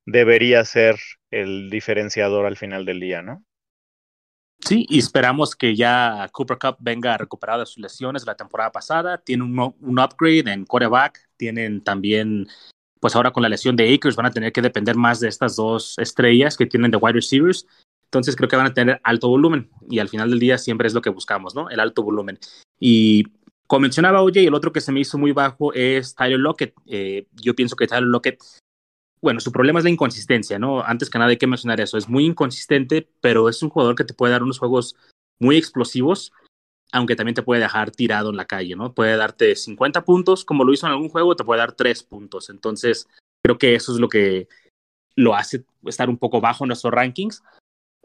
[0.06, 0.98] debería ser
[1.32, 3.44] el diferenciador al final del día, ¿no?
[4.60, 9.18] Sí, y esperamos que ya Cooper Cup venga recuperado de sus lesiones la temporada pasada.
[9.18, 11.30] Tiene un, un upgrade en quarterback.
[11.38, 12.48] Tienen también,
[13.00, 15.56] pues ahora con la lesión de Akers, van a tener que depender más de estas
[15.56, 17.66] dos estrellas que tienen de wide receivers.
[18.06, 20.94] Entonces creo que van a tener alto volumen y al final del día siempre es
[20.96, 21.70] lo que buscamos, ¿no?
[21.70, 22.40] El alto volumen.
[22.80, 23.24] Y
[23.68, 26.74] como mencionaba Oye, el otro que se me hizo muy bajo es Tyler Lockett.
[26.88, 28.40] Eh, yo pienso que Tyler Lockett
[29.22, 30.82] bueno, su problema es la inconsistencia, ¿no?
[30.84, 31.98] Antes que nada hay que mencionar eso.
[31.98, 34.96] Es muy inconsistente, pero es un jugador que te puede dar unos juegos
[35.40, 36.32] muy explosivos,
[36.92, 38.94] aunque también te puede dejar tirado en la calle, ¿no?
[38.94, 42.50] Puede darte 50 puntos, como lo hizo en algún juego, te puede dar 3 puntos.
[42.50, 43.08] Entonces,
[43.44, 44.48] creo que eso es lo que
[45.16, 47.44] lo hace estar un poco bajo en nuestros rankings,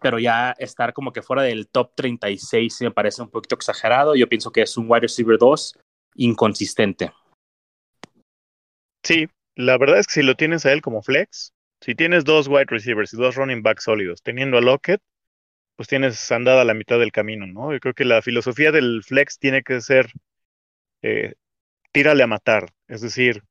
[0.00, 4.16] pero ya estar como que fuera del top 36 me parece un poquito exagerado.
[4.16, 5.78] Yo pienso que es un wide receiver 2
[6.16, 7.12] inconsistente.
[9.04, 12.48] Sí, la verdad es que si lo tienes a él como flex, si tienes dos
[12.48, 15.02] wide receivers y dos running backs sólidos, teniendo a Lockett,
[15.76, 17.72] pues tienes andada la mitad del camino, ¿no?
[17.72, 20.06] Yo creo que la filosofía del flex tiene que ser
[21.02, 21.34] eh,
[21.92, 22.70] tírale a matar.
[22.88, 23.44] Es decir,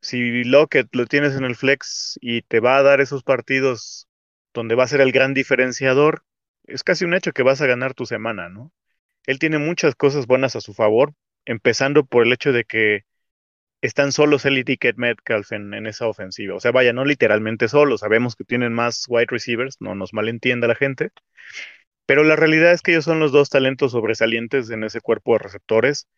[0.00, 4.08] si Lockett lo tienes en el flex y te va a dar esos partidos
[4.54, 6.24] donde va a ser el gran diferenciador,
[6.64, 8.72] es casi un hecho que vas a ganar tu semana, ¿no?
[9.26, 11.14] Él tiene muchas cosas buenas a su favor,
[11.44, 13.04] empezando por el hecho de que
[13.82, 16.54] están solos él y Ticket Metcalf en, esa ofensiva.
[16.54, 20.68] O sea, vaya, no literalmente solos, sabemos que tienen más wide receivers, no nos malentienda
[20.68, 21.10] la gente,
[22.06, 25.38] pero la realidad es que ellos son los dos talentos sobresalientes en ese cuerpo de
[25.40, 26.08] receptores.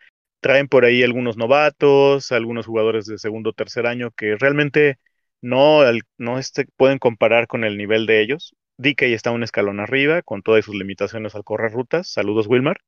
[0.40, 4.98] Traen por ahí algunos novatos, algunos jugadores de segundo o tercer año que realmente
[5.42, 5.80] no,
[6.18, 8.54] no este, pueden comparar con el nivel de ellos.
[8.78, 12.08] DK está un escalón arriba, con todas sus limitaciones al correr rutas.
[12.10, 12.78] Saludos, Wilmar.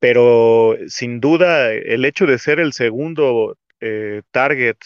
[0.00, 4.76] Pero sin duda, el hecho de ser el segundo eh, target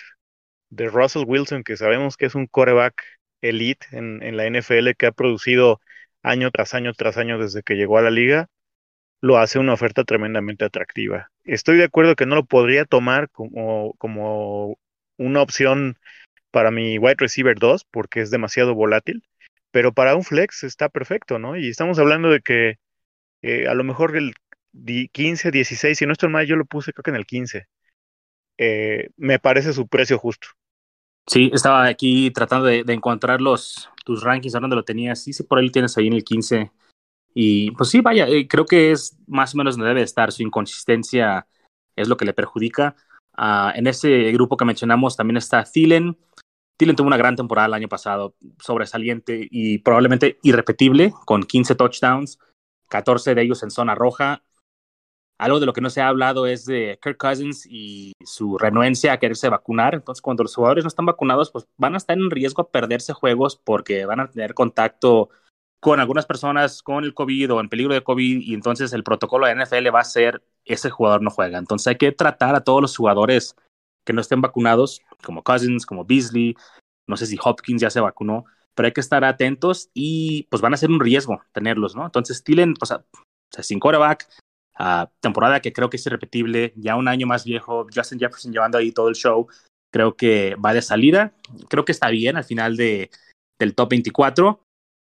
[0.70, 3.02] de Russell Wilson, que sabemos que es un coreback
[3.40, 5.80] elite en, la NFL, que ha producido
[6.22, 8.48] año tras año tras año desde que llegó a la liga,
[9.20, 11.30] lo hace una oferta tremendamente atractiva.
[11.44, 14.78] Estoy de acuerdo que no lo podría tomar como, como
[15.18, 15.98] una opción
[16.50, 19.24] para mi wide receiver 2 porque es demasiado volátil,
[19.70, 21.56] pero para un flex está perfecto, ¿no?
[21.56, 22.78] Y estamos hablando de que
[23.42, 24.34] eh, a lo mejor el
[25.12, 27.66] 15, 16, si no estoy mal, yo lo puse creo que en el 15.
[28.58, 30.48] Eh, me parece su precio justo.
[31.26, 35.22] Sí, estaba aquí tratando de, encontrar los, tus rankings, a dónde lo tenías.
[35.22, 36.70] Sí, sí, por ahí lo tienes ahí en el 15.
[37.34, 40.32] Y pues sí, vaya, eh, creo que es más o menos donde debe estar.
[40.32, 41.46] Su inconsistencia
[41.96, 42.96] es lo que le perjudica.
[43.36, 46.16] Uh, en ese grupo que mencionamos también está Thielen,
[46.78, 52.38] Dylan tuvo una gran temporada el año pasado, sobresaliente y probablemente irrepetible, con 15 touchdowns,
[52.88, 54.42] 14 de ellos en zona roja.
[55.38, 59.12] Algo de lo que no se ha hablado es de Kirk Cousins y su renuencia
[59.12, 59.94] a quererse vacunar.
[59.94, 63.12] Entonces, cuando los jugadores no están vacunados, pues van a estar en riesgo a perderse
[63.12, 65.30] juegos porque van a tener contacto
[65.84, 69.46] con algunas personas con el COVID o en peligro de COVID y entonces el protocolo
[69.46, 71.58] de NFL va a ser ese jugador no juega.
[71.58, 73.54] Entonces hay que tratar a todos los jugadores
[74.06, 76.56] que no estén vacunados, como Cousins, como Beasley,
[77.06, 80.72] no sé si Hopkins ya se vacunó, pero hay que estar atentos y pues van
[80.72, 82.04] a ser un riesgo tenerlos, ¿no?
[82.04, 83.04] Entonces, Thielen, o sea,
[83.50, 84.26] sin quarterback,
[85.20, 88.92] temporada que creo que es irrepetible, ya un año más viejo, Justin Jefferson llevando ahí
[88.92, 89.48] todo el show,
[89.92, 91.32] creo que va de salida,
[91.68, 93.10] creo que está bien al final de,
[93.58, 94.60] del top 24,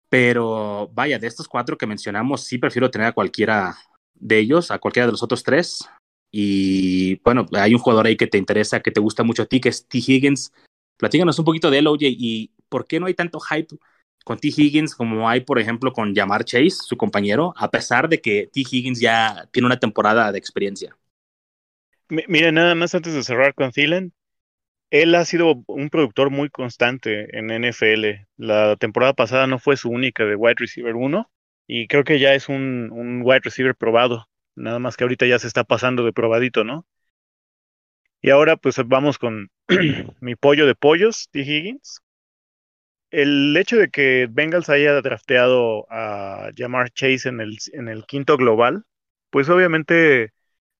[0.09, 3.77] pero vaya, de estos cuatro que mencionamos, sí prefiero tener a cualquiera
[4.15, 5.89] de ellos, a cualquiera de los otros tres,
[6.31, 9.61] y bueno, hay un jugador ahí que te interesa, que te gusta mucho a ti,
[9.61, 9.99] que es T.
[9.99, 10.53] Higgins.
[10.99, 13.77] Platícanos un poquito de él, OJ, y por qué no hay tanto hype
[14.25, 14.49] con T.
[14.49, 18.61] Higgins como hay, por ejemplo, con Jamar Chase, su compañero, a pesar de que T.
[18.61, 20.97] Higgins ya tiene una temporada de experiencia.
[22.09, 24.13] Mira, nada más antes de cerrar con Thielen,
[24.91, 28.27] él ha sido un productor muy constante en NFL.
[28.37, 31.31] La temporada pasada no fue su única de wide receiver 1
[31.67, 34.29] y creo que ya es un, un wide receiver probado.
[34.55, 36.87] Nada más que ahorita ya se está pasando de probadito, ¿no?
[38.23, 39.51] Y ahora pues vamos con
[40.21, 41.41] mi pollo de pollos, T.
[41.41, 42.01] Higgins.
[43.11, 48.37] El hecho de que Bengals haya drafteado a Jamar Chase en el, en el quinto
[48.37, 48.85] global,
[49.31, 50.33] pues obviamente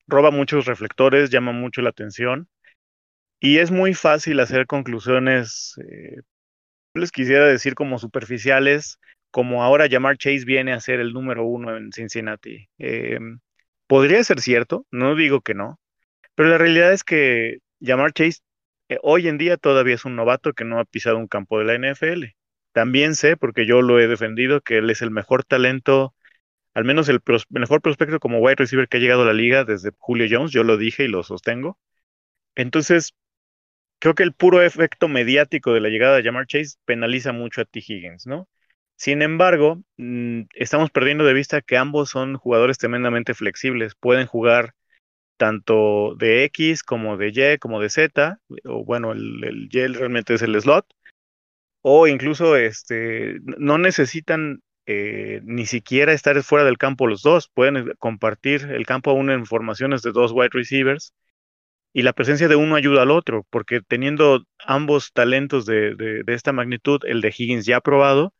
[0.07, 2.47] roba muchos reflectores, llama mucho la atención.
[3.39, 6.21] Y es muy fácil hacer conclusiones, eh,
[6.93, 8.99] les quisiera decir como superficiales,
[9.31, 12.69] como ahora Jamar Chase viene a ser el número uno en Cincinnati.
[12.79, 13.19] Eh,
[13.89, 15.79] Podría ser cierto, no digo que no,
[16.35, 18.41] pero la realidad es que Jamar Chase
[18.89, 21.65] eh, hoy en día todavía es un novato que no ha pisado un campo de
[21.65, 22.35] la NFL.
[22.73, 26.15] También sé, porque yo lo he defendido, que él es el mejor talento,
[26.73, 29.91] al menos el mejor prospecto como wide receiver que ha llegado a la liga desde
[29.99, 31.79] Julio Jones, yo lo dije y lo sostengo.
[32.55, 33.13] Entonces,
[33.99, 37.65] creo que el puro efecto mediático de la llegada de Jamar Chase penaliza mucho a
[37.65, 37.79] T.
[37.79, 38.49] Higgins, ¿no?
[38.95, 43.95] Sin embargo, mm, estamos perdiendo de vista que ambos son jugadores tremendamente flexibles.
[43.95, 44.73] Pueden jugar
[45.39, 50.41] tanto de X como de Y como de Z, o bueno, el, Y realmente es
[50.43, 50.85] el slot,
[51.81, 57.77] o incluso este, no necesitan eh, ni siquiera estar fuera del campo los dos, pueden
[57.77, 61.13] eh, compartir el campo aún en formaciones de dos wide receivers
[61.93, 66.53] y la presencia de uno ayuda al otro, porque teniendo ambos talentos de, de esta
[66.53, 68.33] magnitud, el de Higgins ya probado,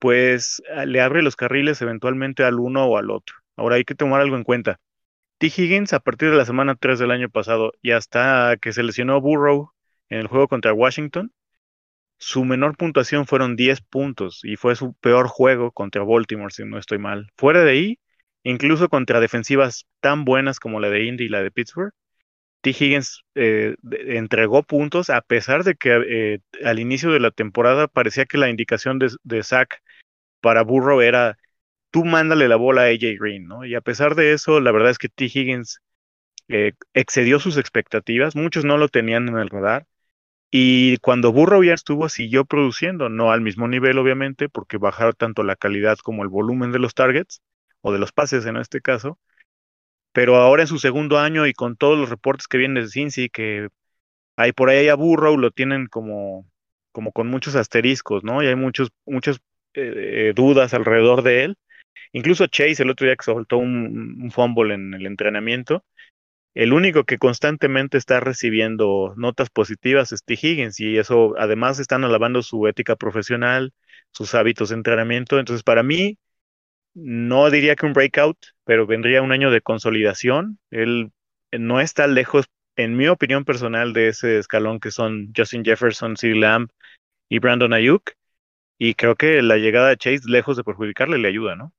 [0.00, 3.36] pues ah, le abre los carriles eventualmente al uno o al otro.
[3.56, 4.80] Ahora hay que tomar algo en cuenta.
[5.40, 5.46] T.
[5.46, 9.22] Higgins a partir de la semana 3 del año pasado y hasta que se lesionó
[9.22, 9.72] Burrow
[10.10, 11.32] en el juego contra Washington,
[12.18, 16.76] su menor puntuación fueron 10 puntos y fue su peor juego contra Baltimore, si no
[16.76, 17.30] estoy mal.
[17.38, 17.98] Fuera de ahí,
[18.42, 21.94] incluso contra defensivas tan buenas como la de Indy y la de Pittsburgh,
[22.60, 22.70] T.
[22.70, 23.76] Higgins eh,
[24.08, 28.50] entregó puntos a pesar de que eh, al inicio de la temporada parecía que la
[28.50, 29.80] indicación de, de Zach
[30.42, 31.38] para Burrow era
[31.90, 33.64] tú mándale la bola a AJ Green, ¿no?
[33.64, 35.26] Y a pesar de eso, la verdad es que T.
[35.26, 35.80] Higgins
[36.48, 39.86] eh, excedió sus expectativas, muchos no lo tenían en el radar.
[40.50, 45.42] Y cuando Burrow ya estuvo, siguió produciendo, no al mismo nivel, obviamente, porque bajaron tanto
[45.44, 47.42] la calidad como el volumen de los targets,
[47.82, 49.18] o de los pases en este caso.
[50.12, 53.28] Pero ahora en su segundo año y con todos los reportes que vienen de Cincy,
[53.30, 53.68] que
[54.36, 56.46] hay por ahí a Burrow, lo tienen como,
[56.92, 58.42] como con muchos asteriscos, ¿no?
[58.42, 59.40] Y hay muchos, muchas
[59.74, 61.58] eh, dudas alrededor de él.
[62.12, 65.84] Incluso Chase el otro día que soltó un, fumble en el entrenamiento,
[66.54, 70.34] el único que constantemente está recibiendo notas positivas es T.
[70.34, 73.72] Higgins y eso además están alabando su ética profesional,
[74.12, 75.38] sus hábitos de entrenamiento.
[75.38, 76.18] Entonces, para mí,
[76.94, 80.58] no diría que un breakout, pero vendría un año de consolidación.
[80.70, 81.12] Él
[81.52, 82.46] no está lejos,
[82.76, 86.34] en mi opinión personal, de ese escalón que son Justin Jefferson, C.
[86.34, 86.68] Lamb
[87.28, 88.12] y Brandon Ayuk.
[88.78, 91.72] Y creo que la llegada de Chase, lejos de perjudicarle, le ayuda, ¿no?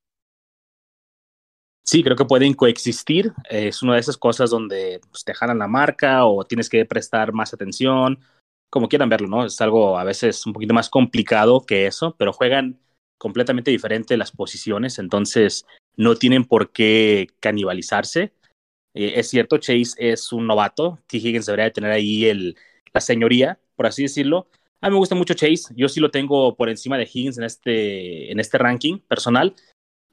[1.83, 3.33] Sí, creo que pueden coexistir.
[3.49, 7.33] Es una de esas cosas donde pues, te jalan la marca o tienes que prestar
[7.33, 8.19] más atención,
[8.69, 9.45] como quieran verlo, ¿no?
[9.45, 12.79] Es algo a veces un poquito más complicado que eso, pero juegan
[13.17, 15.65] completamente diferente las posiciones, entonces
[15.95, 18.33] no tienen por qué canibalizarse.
[18.93, 21.17] Eh, es cierto, Chase es un novato, T.
[21.17, 22.57] Higgins debería de tener ahí el,
[22.93, 24.47] la señoría, por así decirlo.
[24.79, 27.43] A mí me gusta mucho Chase, yo sí lo tengo por encima de Higgins en
[27.43, 29.55] este, en este ranking personal,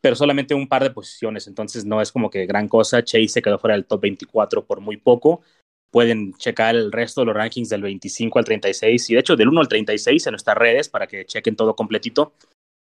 [0.01, 3.03] pero solamente un par de posiciones, entonces no es como que gran cosa.
[3.03, 5.42] Chase se quedó fuera del top 24 por muy poco.
[5.90, 9.49] Pueden checar el resto de los rankings del 25 al 36 y de hecho del
[9.49, 12.32] 1 al 36 en nuestras redes para que chequen todo completito.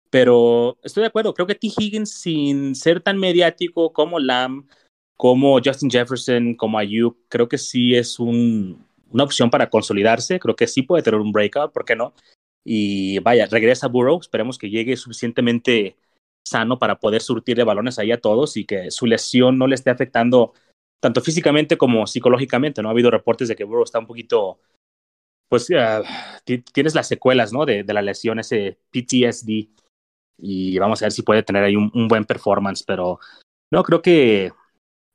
[0.09, 1.67] Pero estoy de acuerdo, creo que T.
[1.77, 4.65] Higgins sin ser tan mediático como Lamb,
[5.17, 10.55] como Justin Jefferson, como Ayuk, creo que sí es un, una opción para consolidarse, creo
[10.55, 12.13] que sí puede tener un breakout, ¿por qué no?
[12.63, 15.95] Y vaya, regresa Burrow, esperemos que llegue suficientemente
[16.45, 19.75] sano para poder surtir de balones ahí a todos y que su lesión no le
[19.75, 20.53] esté afectando
[21.01, 22.89] tanto físicamente como psicológicamente, ¿no?
[22.89, 24.59] Ha habido reportes de que Burrow está un poquito,
[25.49, 26.03] pues uh,
[26.73, 27.65] tienes las secuelas, ¿no?
[27.65, 29.69] De, la lesión, ese PTSD,
[30.37, 33.19] y vamos a ver si puede tener ahí un, buen performance, pero
[33.71, 34.51] no, creo que,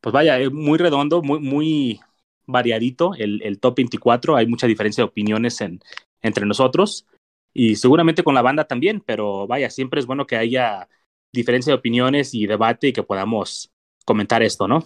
[0.00, 2.00] pues vaya, es muy redondo, muy, muy
[2.46, 5.80] variadito el, el top 24, hay mucha diferencia de opiniones en,
[6.22, 7.06] entre nosotros,
[7.52, 10.88] y seguramente con la banda también, pero vaya, siempre es bueno que haya
[11.32, 13.70] diferencia de opiniones y debate y que podamos
[14.04, 14.84] comentar esto, ¿no?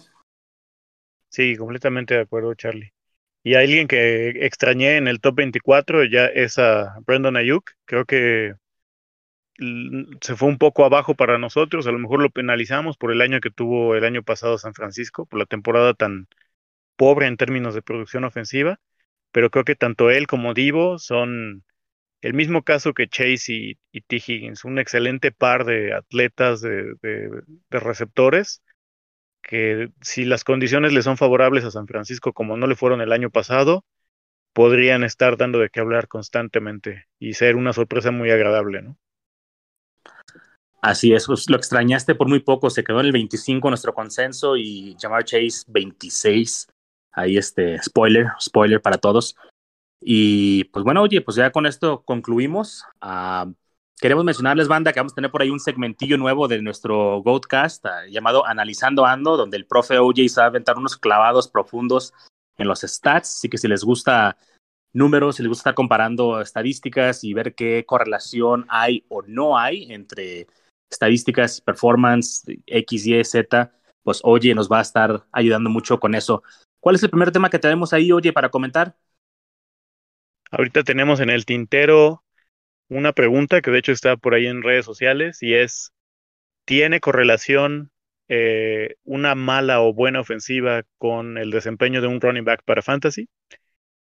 [1.29, 2.93] Sí, completamente de acuerdo, Charlie.
[3.43, 7.71] Y alguien que extrañé en el top 24 ya es a Brandon Ayuk.
[7.85, 8.55] Creo que
[10.21, 11.87] se fue un poco abajo para nosotros.
[11.87, 15.25] A lo mejor lo penalizamos por el año que tuvo el año pasado San Francisco,
[15.25, 16.27] por la temporada tan
[16.95, 18.79] pobre en términos de producción ofensiva.
[19.31, 21.63] Pero creo que tanto él como Divo son
[22.21, 24.15] el mismo caso que Chase y, T.
[24.15, 26.95] Higgins, un excelente par de atletas, de,
[27.69, 28.63] receptores,
[29.41, 33.11] que si las condiciones le son favorables a San Francisco como no le fueron el
[33.11, 33.85] año pasado,
[34.53, 38.97] podrían estar dando de qué hablar constantemente y ser una sorpresa muy agradable, ¿no?
[40.81, 44.55] Así es, pues, lo extrañaste por muy poco, se quedó en el 25 nuestro consenso
[44.55, 46.67] y Jamar Chase 26.
[47.11, 49.35] Ahí este, spoiler, spoiler para todos.
[50.07, 52.83] Y pues bueno, oye, pues ya con esto concluimos.
[53.01, 53.51] Uh,
[53.99, 57.83] queremos mencionarles, banda, que vamos a tener por ahí un segmentillo nuevo de nuestro Goatcast
[57.85, 62.13] uh, llamado Analizando Ando, donde el profe OJ se va a aventar unos clavados profundos
[62.59, 63.37] en los stats.
[63.37, 64.37] Así que si les gusta
[64.93, 69.91] números, si les gusta estar comparando estadísticas y ver qué correlación hay o no hay
[69.91, 70.45] entre
[70.87, 73.71] estadísticas, performance, X, Y, Z,
[74.03, 76.43] pues oye, nos va a estar ayudando mucho con eso.
[76.79, 78.95] ¿Cuál es el primer tema que tenemos ahí, oye, para comentar?
[80.51, 82.23] Ahorita tenemos en el tintero
[82.87, 85.91] una pregunta que de hecho está por ahí en redes sociales y es,
[86.65, 87.91] ¿tiene correlación
[88.27, 93.27] eh, una mala o buena ofensiva con el desempeño de un running back para fantasy?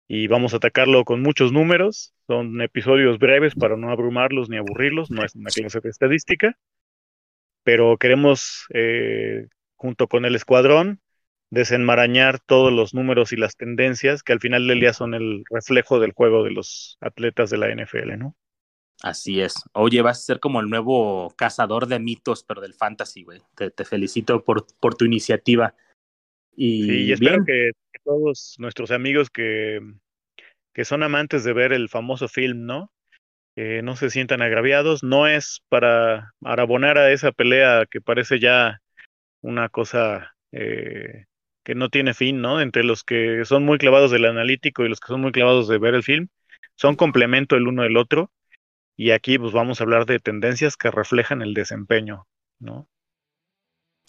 [0.07, 2.15] Y vamos a atacarlo con muchos números.
[2.27, 5.11] Son episodios breves para no abrumarlos ni aburrirlos.
[5.11, 6.57] No es una clase de estadística.
[7.63, 11.01] Pero queremos, eh, junto con el escuadrón,
[11.51, 15.99] desenmarañar todos los números y las tendencias que al final del día son el reflejo
[15.99, 18.37] del juego de los atletas de la NFL, ¿no?
[19.03, 19.55] Así es.
[19.73, 23.41] Oye, vas a ser como el nuevo cazador de mitos, pero del fantasy, güey.
[23.55, 25.75] Te, te, felicito por, por tu iniciativa.
[26.57, 29.81] Y, sí, y espero que, que, todos nuestros amigos que,
[30.73, 32.93] que son amantes de ver el famoso film, ¿no?
[33.55, 35.05] Eh, no se sientan agraviados.
[35.05, 38.81] No es para, para abonar a esa pelea que parece ya
[39.43, 41.27] una cosa eh,
[41.69, 42.63] que no tiene fin, ¿no?
[42.63, 45.77] Entre los que son muy clavados del analítico y los que son muy clavados de
[45.77, 46.29] ver el film,
[46.77, 48.31] son complemento el uno del otro.
[48.97, 52.27] Y aquí pues vamos a hablar de tendencias que reflejan el desempeño,
[52.59, 52.89] ¿no?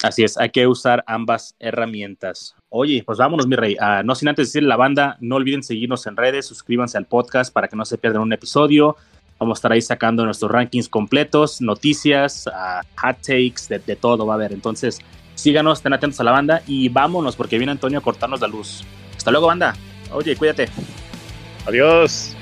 [0.02, 2.56] Así es, hay que usar ambas herramientas.
[2.70, 3.76] Oye, pues vámonos, mi rey.
[3.76, 7.08] Uh, no sin antes decirle a la banda, no olviden seguirnos en redes, suscríbanse al
[7.08, 8.96] podcast para que no se pierdan un episodio.
[9.38, 14.36] Vamos a estar ahí sacando nuestros rankings completos, noticias, uh, hot takes, de, todo va
[14.36, 14.54] a haber.
[14.54, 15.02] Entonces,
[15.40, 18.84] síganos, estén atentos a la banda y vámonos porque viene Antonio a cortarnos la luz.
[19.16, 19.76] Hasta luego, banda.
[20.12, 20.70] Oye, cuídate.
[21.66, 22.36] Adiós.